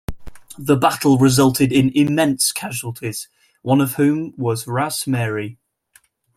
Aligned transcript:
The 0.57 0.75
battle 0.77 1.19
resulted 1.19 1.71
in 1.71 1.89
immense 1.93 2.51
casualties, 2.51 3.29
one 3.61 3.79
of 3.81 3.93
whom 3.97 4.33
was 4.35 4.65
Ras 4.65 5.05
Marye. 5.05 5.57